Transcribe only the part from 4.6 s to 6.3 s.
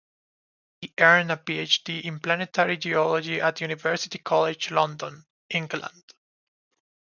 London, England.